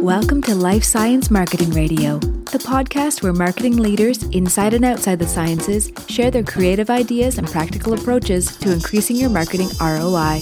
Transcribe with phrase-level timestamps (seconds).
[0.00, 5.28] Welcome to Life Science Marketing Radio, the podcast where marketing leaders inside and outside the
[5.28, 10.40] sciences share their creative ideas and practical approaches to increasing your marketing ROI.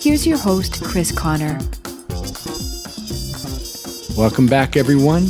[0.00, 1.58] Here's your host, Chris Conner.
[4.16, 5.24] Welcome back, everyone.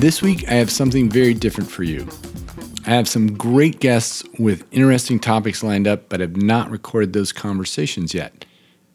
[0.00, 2.08] This week, I have something very different for you.
[2.86, 7.30] I have some great guests with interesting topics lined up, but have not recorded those
[7.30, 8.46] conversations yet.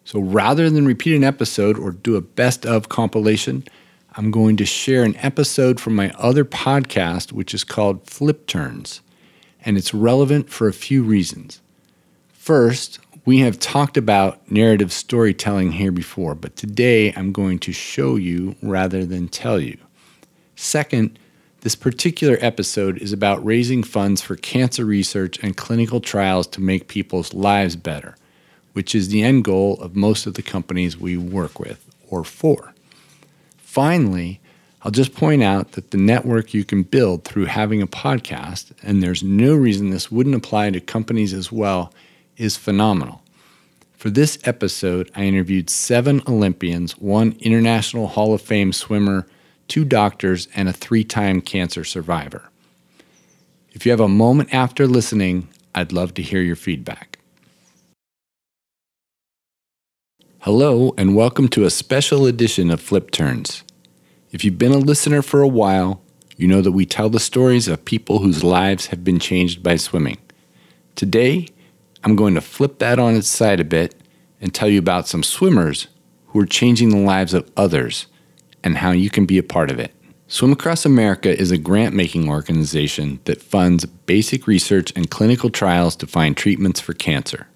[0.09, 3.63] So rather than repeat an episode or do a best of compilation,
[4.15, 9.01] I'm going to share an episode from my other podcast, which is called Flip Turns.
[9.63, 11.61] And it's relevant for a few reasons.
[12.29, 18.15] First, we have talked about narrative storytelling here before, but today I'm going to show
[18.15, 19.77] you rather than tell you.
[20.55, 21.19] Second,
[21.61, 26.87] this particular episode is about raising funds for cancer research and clinical trials to make
[26.87, 28.15] people's lives better
[28.73, 32.73] which is the end goal of most of the companies we work with or for.
[33.57, 34.39] Finally,
[34.81, 39.03] I'll just point out that the network you can build through having a podcast, and
[39.03, 41.93] there's no reason this wouldn't apply to companies as well,
[42.37, 43.21] is phenomenal.
[43.97, 49.27] For this episode, I interviewed seven Olympians, one International Hall of Fame swimmer,
[49.67, 52.49] two doctors, and a three time cancer survivor.
[53.73, 57.18] If you have a moment after listening, I'd love to hear your feedback.
[60.43, 63.65] Hello, and welcome to a special edition of Flip Turns.
[64.31, 66.01] If you've been a listener for a while,
[66.37, 69.75] you know that we tell the stories of people whose lives have been changed by
[69.75, 70.17] swimming.
[70.95, 71.49] Today,
[72.05, 73.95] I'm going to flip that on its side a bit
[74.39, 75.87] and tell you about some swimmers
[76.27, 78.07] who are changing the lives of others
[78.63, 79.93] and how you can be a part of it.
[80.29, 85.97] Swim Across America is a grant making organization that funds basic research and clinical trials
[85.97, 87.47] to find treatments for cancer.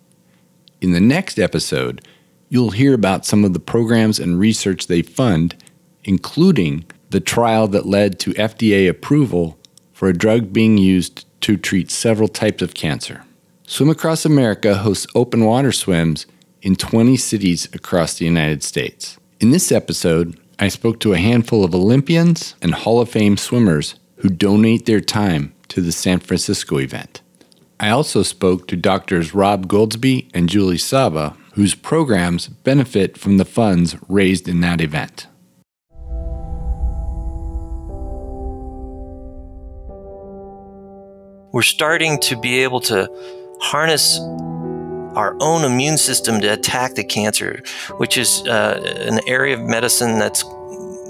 [0.82, 2.06] In the next episode,
[2.54, 5.56] you'll hear about some of the programs and research they fund,
[6.04, 9.58] including the trial that led to FDA approval
[9.92, 13.24] for a drug being used to treat several types of cancer.
[13.66, 16.28] Swim Across America hosts open water swims
[16.62, 19.18] in 20 cities across the United States.
[19.40, 23.96] In this episode, I spoke to a handful of Olympians and Hall of Fame swimmers
[24.18, 27.24] who donate their time to the San Francisco event.
[27.80, 33.46] I also spoke to doctors Rob Goldsby and Julie Saba whose programs benefit from the
[33.46, 35.28] funds raised in that event.
[41.52, 43.08] We're starting to be able to
[43.62, 44.20] harness
[45.16, 47.62] our own immune system to attack the cancer,
[47.98, 50.44] which is uh, an area of medicine that's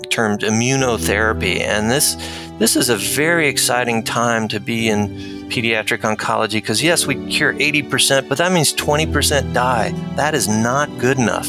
[0.10, 1.62] termed immunotherapy.
[1.62, 2.16] And this
[2.60, 7.54] this is a very exciting time to be in pediatric oncology because, yes, we cure
[7.54, 9.92] 80%, but that means 20% die.
[10.16, 11.48] That is not good enough.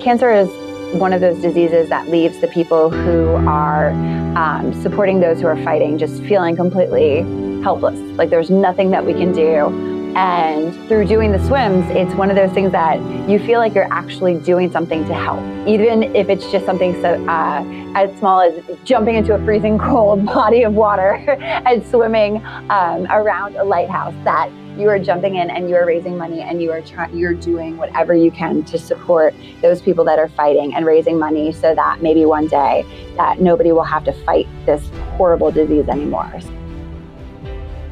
[0.00, 0.48] Cancer is
[0.94, 3.90] one of those diseases that leaves the people who are
[4.36, 7.22] um, supporting those who are fighting just feeling completely
[7.62, 7.98] helpless.
[8.16, 12.36] Like there's nothing that we can do and through doing the swims, it's one of
[12.36, 16.50] those things that you feel like you're actually doing something to help, even if it's
[16.50, 17.62] just something so uh,
[17.94, 21.16] as small as jumping into a freezing cold body of water
[21.66, 24.14] and swimming um, around a lighthouse.
[24.24, 27.34] That you are jumping in and you are raising money and you are trying, you're
[27.34, 31.74] doing whatever you can to support those people that are fighting and raising money so
[31.74, 32.86] that maybe one day
[33.18, 34.88] that nobody will have to fight this
[35.18, 36.40] horrible disease anymore.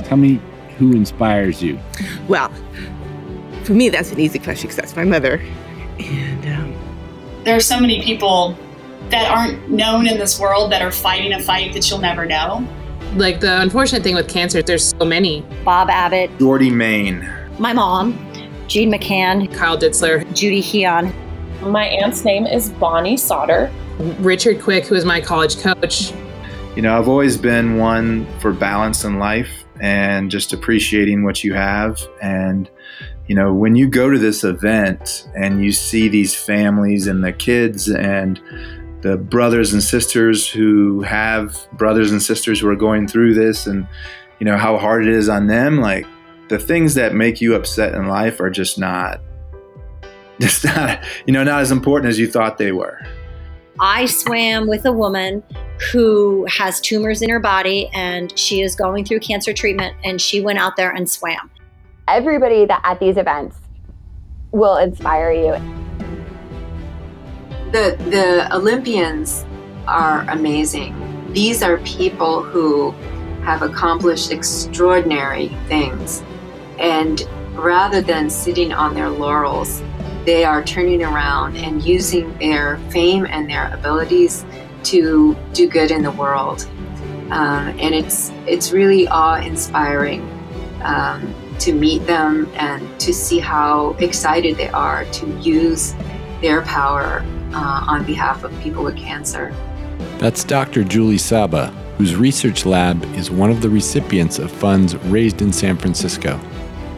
[0.04, 0.40] Tell me
[0.78, 1.78] who inspires you?
[2.28, 2.52] Well,
[3.64, 5.40] for me, that's an easy question because that's my mother.
[5.98, 8.56] And um, there are so many people
[9.10, 12.66] that aren't known in this world that are fighting a fight that you'll never know.
[13.14, 15.42] Like the unfortunate thing with cancer, there's so many.
[15.64, 18.12] Bob Abbott, Jordy Main, my mom,
[18.66, 21.12] Jean McCann, Kyle Ditzler, Judy Heon.
[21.62, 23.70] My aunt's name is Bonnie Sauter.
[24.18, 26.12] Richard Quick, who was my college coach.
[26.74, 31.54] You know, I've always been one for balance in life and just appreciating what you
[31.54, 32.00] have.
[32.22, 32.70] And,
[33.26, 37.32] you know, when you go to this event and you see these families and the
[37.32, 38.40] kids and
[39.00, 43.86] the brothers and sisters who have brothers and sisters who are going through this and,
[44.38, 46.06] you know, how hard it is on them, like
[46.48, 49.20] the things that make you upset in life are just not,
[50.40, 52.98] just not, you know, not as important as you thought they were.
[53.80, 55.42] I swam with a woman
[55.92, 60.40] who has tumors in her body and she is going through cancer treatment and she
[60.40, 61.50] went out there and swam.
[62.06, 63.56] Everybody that at these events
[64.52, 65.52] will inspire you.
[67.72, 69.44] The the Olympians
[69.88, 70.94] are amazing.
[71.32, 72.92] These are people who
[73.42, 76.22] have accomplished extraordinary things.
[76.78, 79.82] And rather than sitting on their laurels,
[80.24, 84.44] they are turning around and using their fame and their abilities
[84.84, 86.66] to do good in the world.
[87.30, 90.22] Um, and it's it's really awe-inspiring
[90.82, 95.94] um, to meet them and to see how excited they are to use
[96.40, 97.24] their power
[97.54, 99.54] uh, on behalf of people with cancer.
[100.18, 100.84] That's Dr.
[100.84, 105.76] Julie Saba, whose research lab is one of the recipients of funds raised in San
[105.76, 106.36] Francisco.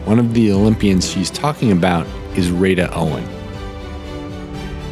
[0.05, 2.05] One of the Olympians she's talking about
[2.37, 3.25] is Rada Owen.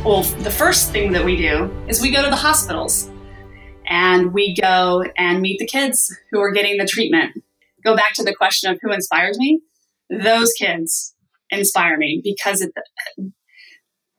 [0.04, 3.10] Well, the first thing that we do is we go to the hospitals
[3.86, 7.44] and we go and meet the kids who are getting the treatment.
[7.84, 9.62] Go back to the question of who inspires me.
[10.10, 11.16] Those kids
[11.52, 12.68] inspire me because,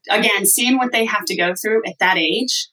[0.08, 2.68] again, seeing what they have to go through at that age,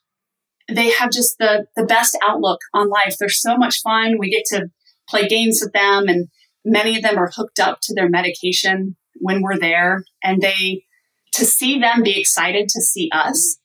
[0.71, 3.17] they have just the, the best outlook on life.
[3.19, 4.17] They're so much fun.
[4.19, 4.69] We get to
[5.09, 6.27] play games with them, and
[6.63, 10.03] many of them are hooked up to their medication when we're there.
[10.23, 10.85] And they,
[11.33, 13.57] to see them be excited to see us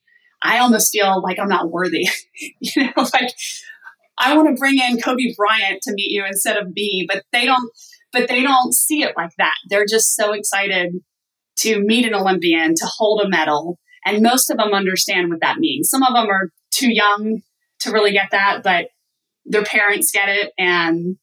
[0.42, 2.06] I almost feel like I'm not worthy.
[2.60, 3.34] you know, like
[4.18, 7.44] I want to bring in Kobe Bryant to meet you instead of me, but they
[7.44, 7.70] don't
[8.12, 9.54] but they don't see it like that.
[9.68, 10.94] They're just so excited
[11.58, 15.58] to meet an Olympian, to hold a medal, and most of them understand what that
[15.58, 15.90] means.
[15.90, 17.42] Some of them are too young
[17.80, 18.88] to really get that, but
[19.44, 21.16] their parents get it and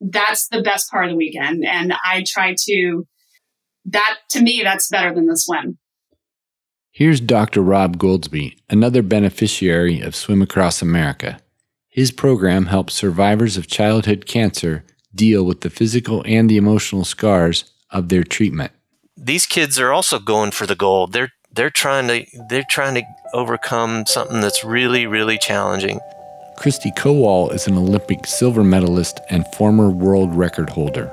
[0.00, 3.06] that's the best part of the weekend and I try to
[3.86, 5.78] that to me that's better than the swim.
[6.90, 7.60] Here's Dr.
[7.60, 11.40] Rob Goldsby, another beneficiary of Swim Across America.
[11.88, 14.84] His program helps survivors of childhood cancer
[15.14, 18.72] deal with the physical and the emotional scars of their treatment.
[19.16, 21.12] These kids are also going for the gold.
[21.12, 23.02] They're they're trying to they're trying to
[23.32, 26.00] overcome something that's really really challenging.
[26.58, 31.12] Kristy Kowal is an Olympic silver medalist and former world record holder.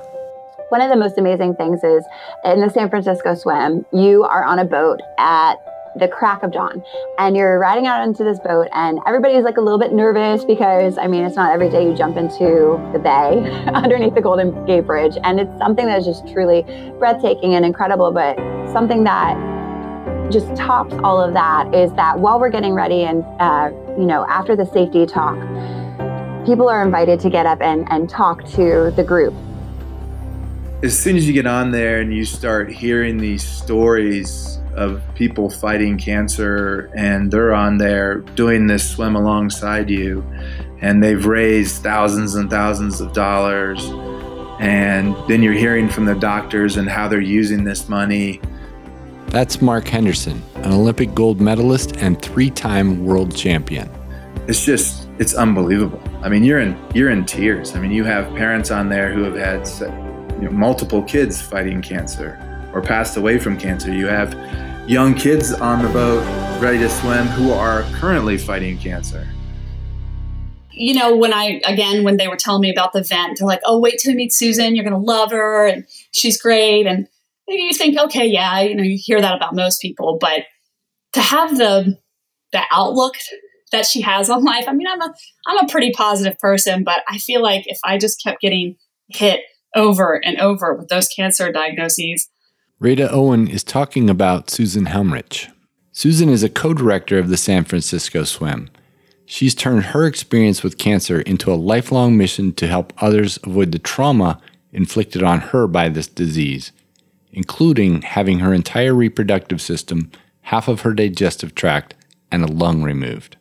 [0.72, 2.06] One of the most amazing things is
[2.46, 5.56] in the San Francisco swim, you are on a boat at
[5.98, 6.82] the crack of dawn
[7.18, 10.98] and you're riding out into this boat and everybody's like a little bit nervous because
[10.98, 14.88] i mean it's not every day you jump into the bay underneath the golden gate
[14.88, 16.62] bridge and it's something that is just truly
[16.98, 18.38] breathtaking and incredible but
[18.72, 19.36] something that
[20.32, 23.70] just tops all of that is that while we're getting ready and uh,
[24.00, 25.36] you know after the safety talk
[26.46, 29.34] people are invited to get up and, and talk to the group
[30.84, 35.50] as soon as you get on there and you start hearing these stories of people
[35.50, 40.26] fighting cancer and they're on there doing this swim alongside you
[40.82, 43.90] and they've raised thousands and thousands of dollars
[44.60, 48.42] and then you're hearing from the doctors and how they're using this money.
[49.28, 53.90] That's mark henderson an olympic gold medalist and three-time world champion.
[54.48, 56.02] It's just it's unbelievable.
[56.24, 57.76] I mean you're in you're in tears.
[57.76, 59.68] I mean you have parents on there who have had
[60.42, 62.40] you know, multiple kids fighting cancer
[62.74, 63.94] or passed away from cancer.
[63.94, 64.34] You have
[64.90, 66.24] young kids on the boat
[66.60, 69.28] ready to swim who are currently fighting cancer.
[70.72, 73.62] You know, when I, again, when they were telling me about the event, they're like,
[73.66, 74.76] oh, wait till you meet Susan.
[74.76, 76.88] You're going to love her and she's great.
[76.88, 77.08] And
[77.48, 80.44] you think, okay, yeah, you know, you hear that about most people, but
[81.14, 81.98] to have the,
[82.52, 83.16] the outlook
[83.72, 84.66] that she has on life.
[84.68, 85.14] I mean, I'm a
[85.48, 88.76] I'm a pretty positive person, but I feel like if I just kept getting
[89.08, 89.42] hit
[89.76, 92.30] over and over with those cancer diagnoses.
[92.80, 95.50] Rada Owen is talking about Susan Helmrich.
[95.92, 98.70] Susan is a co director of the San Francisco Swim.
[99.26, 103.80] She's turned her experience with cancer into a lifelong mission to help others avoid the
[103.80, 104.42] trauma
[104.74, 106.72] inflicted on her by this disease,
[107.32, 111.94] including having her entire reproductive system, half of her digestive tract,
[112.32, 113.38] and a lung removed.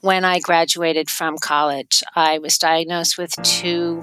[0.00, 4.02] When I graduated from college, I was diagnosed with two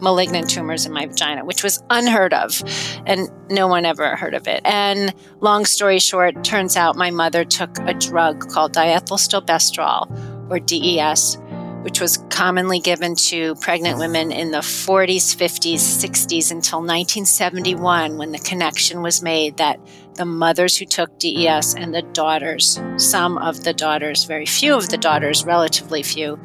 [0.00, 2.62] malignant tumors in my vagina, which was unheard of.
[3.06, 4.60] And no one ever heard of it.
[4.64, 11.38] And long story short, turns out my mother took a drug called diethylstilbestrol, or DES,
[11.82, 18.32] which was commonly given to pregnant women in the 40s, 50s, 60s until 1971 when
[18.32, 19.78] the connection was made that
[20.14, 24.88] the mothers who took DES and the daughters, some of the daughters, very few of
[24.88, 26.38] the daughters, relatively few,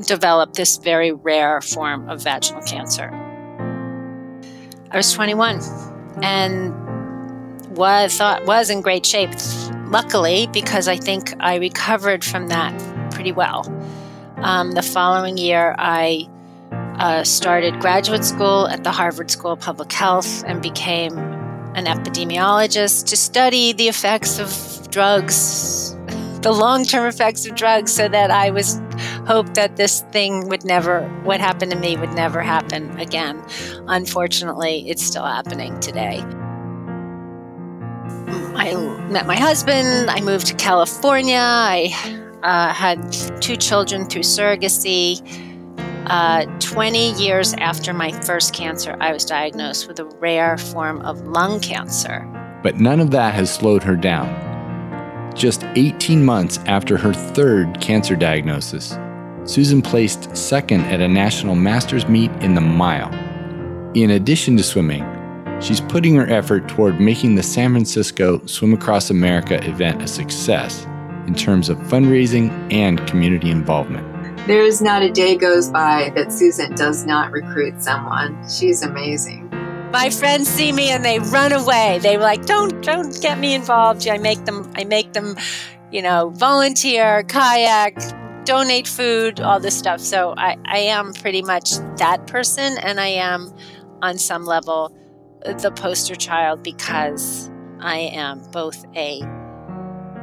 [0.00, 3.10] developed this very rare form of vaginal cancer.
[4.90, 5.60] I was 21
[6.22, 6.72] and
[7.76, 9.30] was thought was in great shape.
[9.86, 12.72] Luckily, because I think I recovered from that
[13.12, 13.64] pretty well.
[14.38, 16.28] Um, the following year, I
[16.98, 21.16] uh, started graduate school at the Harvard School of Public Health and became
[21.74, 25.94] an epidemiologist to study the effects of drugs,
[26.42, 28.80] the long term effects of drugs, so that I was
[29.26, 33.42] hope that this thing would never, what happened to me would never happen again.
[33.88, 36.24] Unfortunately, it's still happening today.
[38.56, 38.74] I
[39.10, 40.10] met my husband.
[40.10, 41.38] I moved to California.
[41.38, 41.92] I
[42.42, 45.20] uh, had two children through surrogacy.
[46.06, 51.20] Uh, 20 years after my first cancer, I was diagnosed with a rare form of
[51.22, 52.28] lung cancer.
[52.62, 55.32] But none of that has slowed her down.
[55.34, 58.92] Just 18 months after her third cancer diagnosis,
[59.46, 63.12] Susan placed second at a national masters meet in the mile.
[63.94, 65.04] In addition to swimming,
[65.60, 70.86] she's putting her effort toward making the San Francisco Swim Across America event a success
[71.26, 74.06] in terms of fundraising and community involvement.
[74.46, 78.48] There's not a day goes by that Susan does not recruit someone.
[78.48, 79.50] She's amazing.
[79.92, 81.98] My friends see me and they run away.
[82.02, 85.36] They were like, "Don't, don't get me involved." I make them, I make them,
[85.92, 87.96] you know, volunteer, kayak,
[88.44, 90.00] donate food, all this stuff.
[90.00, 93.52] So I, I am pretty much that person, and I am,
[94.02, 94.96] on some level,
[95.44, 99.20] the poster child because I am both a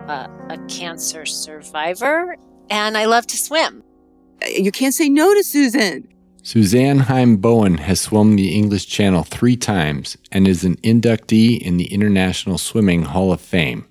[0.08, 2.36] a, a cancer survivor
[2.70, 3.84] and I love to swim.
[4.48, 6.08] You can't say no to Susan.
[6.44, 11.78] Suzanne Heim Bowen has swum the English Channel three times and is an inductee in
[11.78, 13.86] the International Swimming Hall of Fame.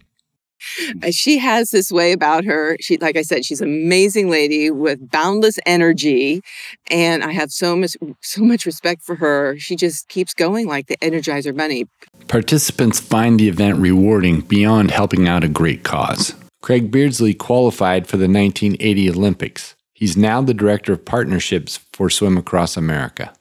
[1.02, 2.76] Uh, She has this way about her.
[2.80, 6.42] She, like I said, she's an amazing lady with boundless energy,
[6.90, 9.58] and I have so much, so much respect for her.
[9.58, 11.86] She just keeps going like the Energizer Bunny.
[12.28, 16.34] Participants find the event rewarding beyond helping out a great cause.
[16.62, 19.74] Craig Beardsley qualified for the 1980 Olympics.
[19.94, 23.32] He's now the director of partnerships for Swim Across America.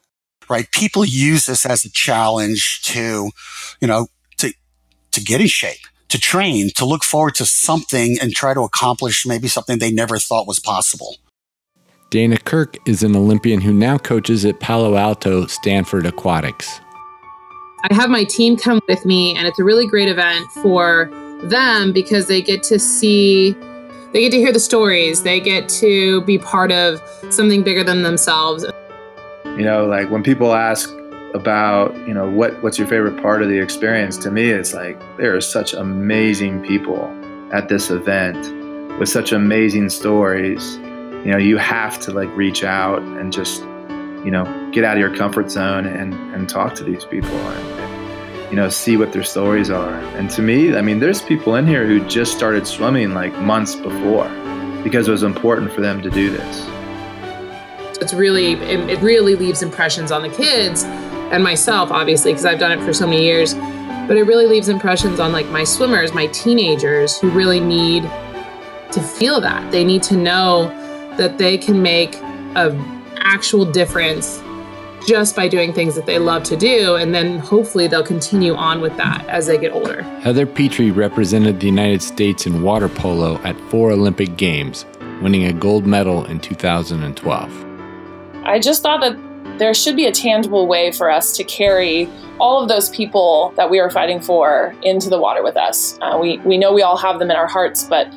[0.49, 0.67] right?
[0.71, 3.29] People use this as a challenge to,
[3.79, 4.07] you know,
[4.37, 4.51] to,
[5.11, 9.25] to get in shape, to train, to look forward to something and try to accomplish
[9.25, 11.17] maybe something they never thought was possible.
[12.09, 16.81] Dana Kirk is an Olympian who now coaches at Palo Alto Stanford Aquatics.
[17.89, 21.09] I have my team come with me, and it's a really great event for
[21.43, 23.51] them because they get to see,
[24.11, 28.01] they get to hear the stories, they get to be part of something bigger than
[28.01, 28.65] themselves.
[29.45, 30.89] You know, like when people ask
[31.33, 34.99] about, you know, what what's your favorite part of the experience, to me it's like
[35.17, 37.05] there are such amazing people
[37.51, 38.37] at this event
[38.99, 40.77] with such amazing stories.
[41.25, 43.61] You know, you have to like reach out and just,
[44.23, 47.79] you know, get out of your comfort zone and and talk to these people and,
[47.79, 49.93] and you know, see what their stories are.
[50.17, 53.75] And to me, I mean, there's people in here who just started swimming like months
[53.75, 54.27] before
[54.83, 56.67] because it was important for them to do this.
[58.01, 60.85] It's really, it, it really leaves impressions on the kids
[61.31, 63.53] and myself, obviously, because I've done it for so many years.
[63.53, 68.03] But it really leaves impressions on like my swimmers, my teenagers who really need
[68.91, 69.71] to feel that.
[69.71, 70.69] They need to know
[71.17, 72.15] that they can make
[72.55, 72.75] a
[73.17, 74.41] actual difference
[75.05, 78.81] just by doing things that they love to do and then hopefully they'll continue on
[78.81, 80.03] with that as they get older.
[80.21, 84.85] Heather Petri represented the United States in water polo at four Olympic Games,
[85.21, 87.65] winning a gold medal in 2012.
[88.45, 89.28] I just thought that
[89.59, 93.69] there should be a tangible way for us to carry all of those people that
[93.69, 95.99] we are fighting for into the water with us.
[96.01, 98.07] Uh, we, we know we all have them in our hearts, but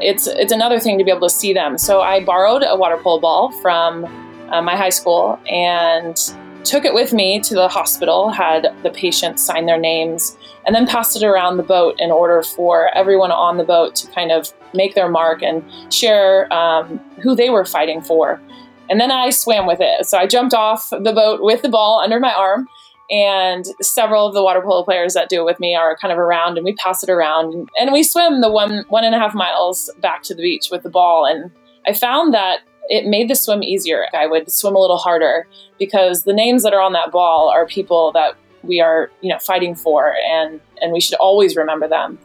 [0.00, 1.78] it's it's another thing to be able to see them.
[1.78, 4.04] So I borrowed a water polo ball from
[4.52, 6.16] uh, my high school and
[6.64, 10.86] took it with me to the hospital, had the patients sign their names, and then
[10.86, 14.52] passed it around the boat in order for everyone on the boat to kind of
[14.74, 18.40] make their mark and share um, who they were fighting for.
[18.88, 20.06] And then I swam with it.
[20.06, 22.68] So I jumped off the boat with the ball under my arm.
[23.08, 26.18] And several of the water polo players that do it with me are kind of
[26.18, 29.32] around, and we pass it around, and we swim the one one and a half
[29.32, 31.24] miles back to the beach with the ball.
[31.24, 31.52] And
[31.86, 34.06] I found that it made the swim easier.
[34.12, 35.46] I would swim a little harder
[35.78, 39.38] because the names that are on that ball are people that we are, you know,
[39.38, 42.18] fighting for, and and we should always remember them.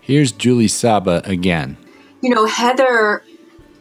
[0.00, 1.76] Here's Julie Saba again.
[2.20, 3.24] You know, Heather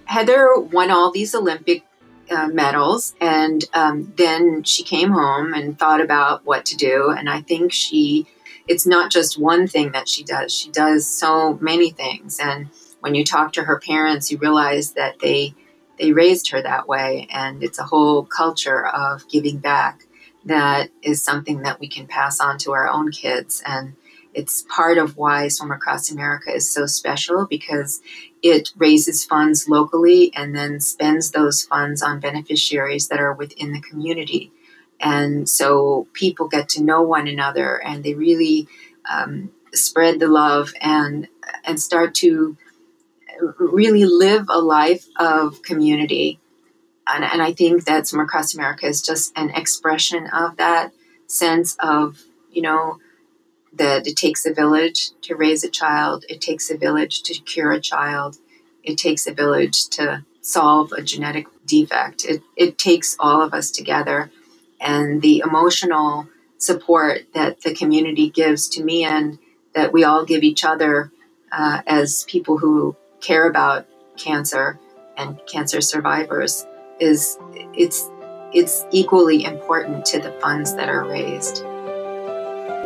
[0.05, 1.83] Heather won all these Olympic
[2.29, 7.09] uh, medals, and um, then she came home and thought about what to do.
[7.09, 8.27] And I think she,
[8.67, 10.53] it's not just one thing that she does.
[10.53, 12.39] She does so many things.
[12.39, 12.69] And
[12.99, 15.55] when you talk to her parents, you realize that they
[15.99, 20.05] they raised her that way, and it's a whole culture of giving back
[20.45, 23.95] that is something that we can pass on to our own kids and
[24.37, 28.01] it's part of why Swim Across America is so special because
[28.43, 33.81] it raises funds locally and then spends those funds on beneficiaries that are within the
[33.81, 34.51] community.
[34.99, 38.67] And so people get to know one another and they really
[39.11, 41.27] um, spread the love and
[41.63, 42.57] and start to
[43.57, 46.39] really live a life of community.
[47.07, 50.91] And, and I think that Swim Across America is just an expression of that
[51.25, 52.99] sense of, you know,
[53.77, 57.71] that it takes a village to raise a child, it takes a village to cure
[57.71, 58.37] a child,
[58.83, 62.25] it takes a village to solve a genetic defect.
[62.25, 64.31] It, it takes all of us together.
[64.79, 69.37] And the emotional support that the community gives to me and
[69.73, 71.11] that we all give each other
[71.51, 73.85] uh, as people who care about
[74.17, 74.79] cancer
[75.17, 76.65] and cancer survivors
[76.99, 77.37] is
[77.73, 78.09] it's
[78.53, 81.63] it's equally important to the funds that are raised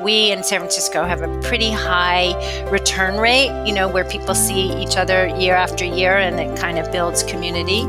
[0.01, 2.33] we in San Francisco have a pretty high
[2.69, 6.79] return rate, you know, where people see each other year after year and it kind
[6.79, 7.81] of builds community.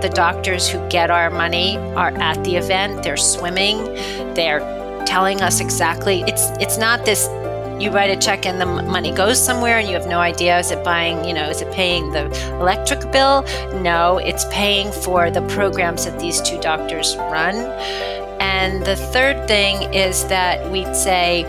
[0.00, 3.84] The doctors who get our money are at the event, they're swimming,
[4.34, 4.60] they're
[5.06, 7.28] telling us exactly it's it's not this
[7.82, 10.70] you write a check and the money goes somewhere and you have no idea is
[10.70, 12.26] it buying you know is it paying the
[12.58, 13.42] electric bill
[13.80, 17.54] no it's paying for the programs that these two doctors run
[18.40, 21.44] and the third thing is that we'd say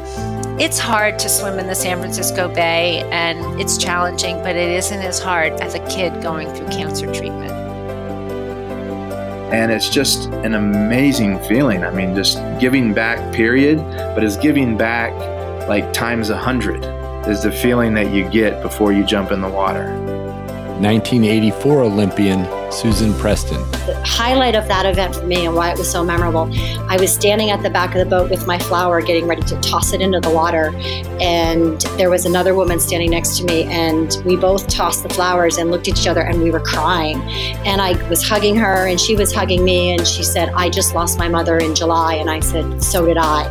[0.60, 5.00] it's hard to swim in the San Francisco Bay and it's challenging, but it isn't
[5.00, 7.52] as hard as a kid going through cancer treatment.
[9.54, 11.84] And it's just an amazing feeling.
[11.84, 13.78] I mean, just giving back, period,
[14.14, 15.14] but it's giving back
[15.68, 16.84] like times a hundred
[17.28, 19.96] is the feeling that you get before you jump in the water.
[20.80, 23.60] 1984 Olympian Susan Preston.
[23.86, 26.50] The highlight of that event for me and why it was so memorable,
[26.90, 29.60] I was standing at the back of the boat with my flower getting ready to
[29.62, 30.74] toss it into the water.
[31.20, 35.58] And there was another woman standing next to me, and we both tossed the flowers
[35.58, 37.22] and looked at each other and we were crying.
[37.66, 40.94] And I was hugging her, and she was hugging me, and she said, I just
[40.94, 42.16] lost my mother in July.
[42.16, 43.44] And I said, So did I.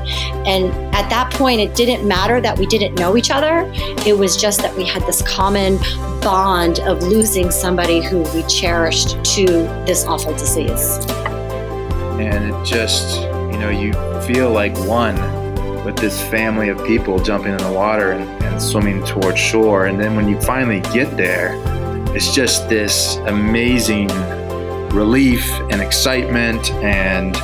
[0.46, 3.70] And at that point, it didn't matter that we didn't know each other,
[4.06, 5.78] it was just that we had this common
[6.20, 9.46] bond of losing somebody who we cherished to
[9.86, 10.98] this awful disease.
[12.18, 15.16] And it just, you know, you feel like one
[15.84, 19.86] with this family of people jumping in the water and, and swimming towards shore.
[19.86, 21.54] And then when you finally get there,
[22.14, 24.08] it's just this amazing
[24.90, 27.36] relief and excitement and,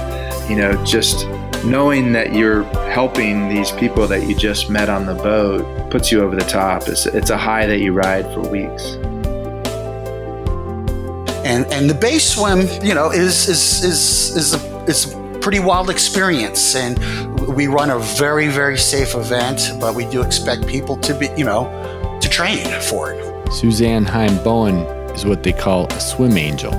[0.51, 1.27] you know, just
[1.65, 6.21] knowing that you're helping these people that you just met on the boat puts you
[6.23, 6.89] over the top.
[6.89, 8.97] It's, it's a high that you ride for weeks.
[11.45, 15.61] And and the bay swim, you know, is is is is a, is a pretty
[15.61, 16.75] wild experience.
[16.75, 16.99] And
[17.55, 21.45] we run a very very safe event, but we do expect people to be, you
[21.45, 21.69] know,
[22.23, 23.53] to train for it.
[23.53, 24.79] Suzanne Heim Bowen
[25.15, 26.73] is what they call a swim angel.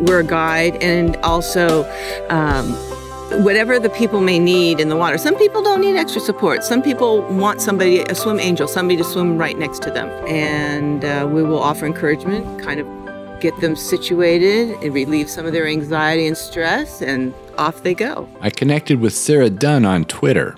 [0.00, 1.82] We're a guide and also
[2.28, 2.72] um,
[3.30, 5.18] whatever the people may need in the water.
[5.18, 6.64] Some people don't need extra support.
[6.64, 10.08] Some people want somebody, a swim angel, somebody to swim right next to them.
[10.26, 12.86] And uh, we will offer encouragement, kind of
[13.40, 18.28] get them situated and relieve some of their anxiety and stress, and off they go.
[18.40, 20.56] I connected with Sarah Dunn on Twitter.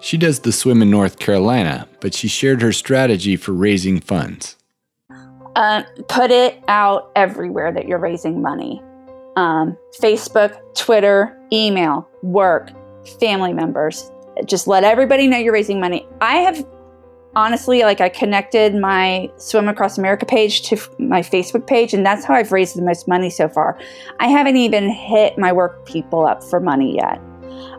[0.00, 4.56] She does the swim in North Carolina, but she shared her strategy for raising funds.
[5.56, 8.82] Uh, put it out everywhere that you're raising money
[9.36, 12.70] um, Facebook, Twitter, email, work,
[13.20, 14.10] family members.
[14.46, 16.06] Just let everybody know you're raising money.
[16.20, 16.66] I have
[17.36, 22.24] honestly, like, I connected my Swim Across America page to my Facebook page, and that's
[22.24, 23.78] how I've raised the most money so far.
[24.20, 27.20] I haven't even hit my work people up for money yet.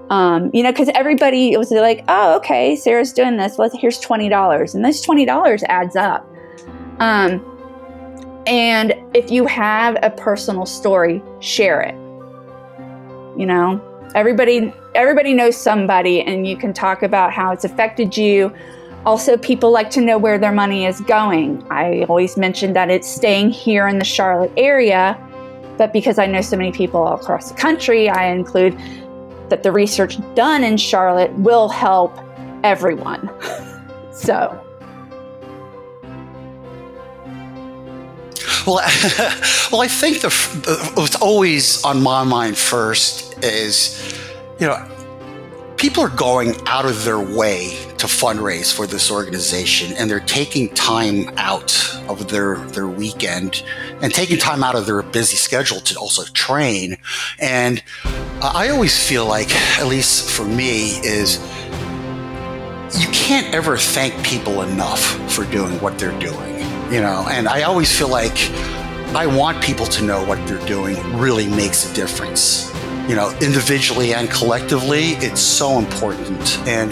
[0.10, 3.58] Um, you know, because everybody was like, "Oh, okay, Sarah's doing this.
[3.58, 6.30] Let's here's twenty dollars," and this twenty dollars adds up.
[7.00, 7.44] Um,
[8.48, 11.96] and if you have a personal story, share it.
[13.38, 13.82] You know,
[14.16, 18.54] everybody everybody knows somebody and you can talk about how it's affected you.
[19.06, 21.66] Also, people like to know where their money is going.
[21.70, 25.16] I always mention that it's staying here in the Charlotte area,
[25.78, 28.76] but because I know so many people all across the country, I include
[29.50, 32.18] that the research done in Charlotte will help
[32.64, 33.30] everyone.
[34.12, 34.60] so,
[38.66, 38.76] Well,
[39.72, 44.20] well, I think the, what's always on my mind first is,
[44.60, 44.84] you know,
[45.78, 50.74] people are going out of their way to fundraise for this organization, and they're taking
[50.74, 51.74] time out
[52.08, 53.64] of their their weekend
[54.02, 56.98] and taking time out of their busy schedule to also train.
[57.40, 57.84] And
[58.42, 61.40] I always feel like, at least for me, is
[63.00, 65.02] you can't ever thank people enough
[65.32, 66.55] for doing what they're doing
[66.92, 68.52] you know and i always feel like
[69.16, 72.72] i want people to know what they're doing really makes a difference.
[73.08, 76.58] You know individually and collectively it's so important.
[76.68, 76.92] And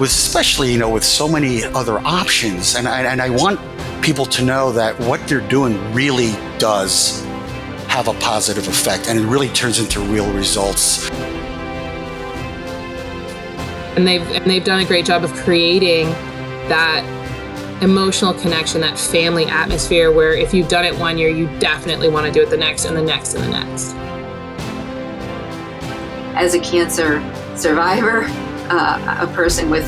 [0.00, 3.60] with especially you know with so many other options and I, and I want
[4.02, 7.24] people to know that what they're doing really does
[7.86, 11.08] have a positive effect and it really turns into real results.
[13.96, 16.06] And they've and they've done a great job of creating
[16.68, 17.04] that
[17.84, 22.26] emotional connection, that family atmosphere where if you've done it one year, you definitely want
[22.26, 23.94] to do it the next and the next and the next.
[26.36, 27.20] As a cancer
[27.56, 28.24] survivor,
[28.70, 29.84] uh, a person with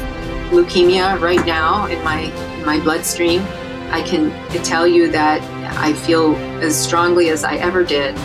[0.51, 2.21] leukemia right now in my
[2.59, 3.41] in my bloodstream,
[3.91, 4.31] I can
[4.63, 5.43] tell you that
[5.79, 8.17] I feel as strongly as I ever did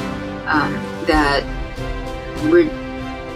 [0.45, 0.73] um,
[1.07, 1.43] that
[2.45, 2.69] we're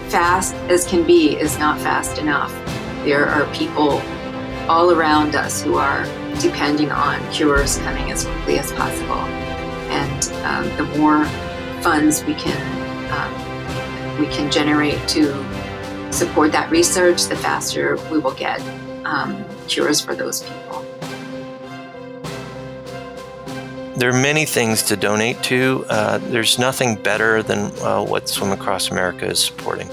[0.10, 2.52] fast as can be is not fast enough.
[3.06, 4.02] There are people
[4.68, 6.06] all around us who are
[6.40, 9.22] depending on cures coming as quickly as possible.
[9.92, 11.26] And um, the more
[11.82, 12.62] funds we can
[13.12, 15.34] um, we can generate to
[16.12, 18.62] support that research, the faster we will get
[19.06, 20.86] um, cures for those people.
[23.98, 25.86] There are many things to donate to.
[25.90, 29.90] Uh, there's nothing better than uh, what Swim Across America is supporting.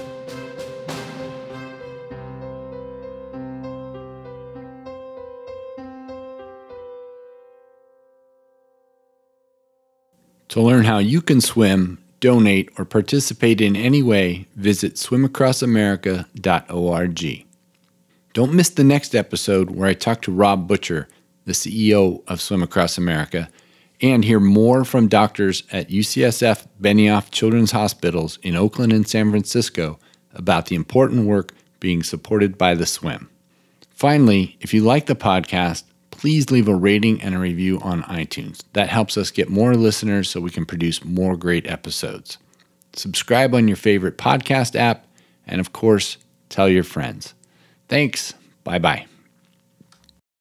[10.53, 17.45] To learn how you can swim, donate, or participate in any way, visit swimacrossamerica.org.
[18.33, 21.07] Don't miss the next episode where I talk to Rob Butcher,
[21.45, 23.49] the CEO of Swim Across America,
[23.99, 29.97] and hear more from doctors at UCSF Benioff Children's Hospitals in Oakland and San Francisco
[30.35, 33.27] about the important work being supported by the swim.
[33.89, 35.85] Finally, if you like the podcast,
[36.23, 38.63] please leave a rating and a review on iTunes.
[38.71, 42.37] That helps us get more listeners so we can produce more great episodes.
[42.93, 45.05] Subscribe on your favorite podcast app,
[45.45, 46.15] and of course,
[46.47, 47.33] tell your friends.
[47.89, 48.35] Thanks.
[48.63, 49.12] Bye bye.